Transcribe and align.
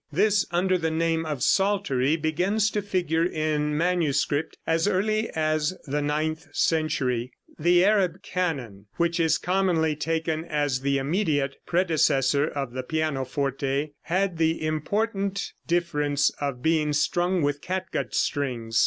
This, 0.11 0.47
under 0.49 0.79
the 0.79 0.89
name 0.89 1.27
of 1.27 1.43
psaltery, 1.43 2.15
begins 2.15 2.71
to 2.71 2.81
figure 2.81 3.23
in 3.23 3.77
manuscript 3.77 4.57
as 4.65 4.87
early 4.87 5.29
as 5.35 5.77
the 5.85 6.01
ninth 6.01 6.47
century. 6.55 7.31
The 7.59 7.85
Arab 7.85 8.23
canon, 8.23 8.87
which 8.95 9.19
is 9.19 9.37
commonly 9.37 9.95
taken 9.95 10.43
as 10.43 10.81
the 10.81 10.97
immediate 10.97 11.55
predecessor 11.67 12.47
of 12.47 12.73
the 12.73 12.81
pianoforte, 12.81 13.93
had 14.01 14.39
the 14.39 14.65
important 14.65 15.53
difference 15.67 16.31
of 16.41 16.63
being 16.63 16.93
strung 16.93 17.43
with 17.43 17.61
catgut 17.61 18.15
strings. 18.15 18.79